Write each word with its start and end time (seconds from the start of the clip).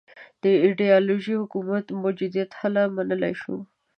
د 0.41 0.43
ایدیالو 0.65 1.15
حکومتونو 1.41 2.01
موجودیت 2.03 2.49
هله 2.59 2.81
منلای 2.95 3.33
شو. 3.41 3.55